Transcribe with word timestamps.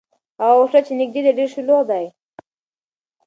هغه 0.41 0.55
هوټل 0.61 0.81
چې 0.87 0.93
نږدې 1.01 1.21
دی، 1.25 1.31
ډېر 1.37 1.49
شلوغ 1.53 1.81
دی. 1.91 2.05